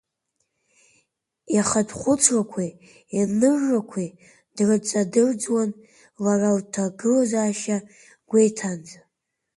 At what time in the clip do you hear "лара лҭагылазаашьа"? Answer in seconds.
6.23-7.77